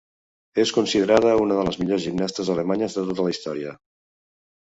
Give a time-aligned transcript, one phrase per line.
[0.61, 3.77] És considerada una de les millors gimnastes alemanyes de tota la història.